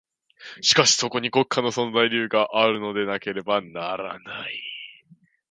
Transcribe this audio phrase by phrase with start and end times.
[0.63, 4.59] しかしそこに国家の存在理由があるのでなければならない。